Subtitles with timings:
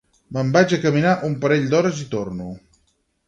[0.35, 2.51] Me'n vaig a caminar un parell d'hores i torno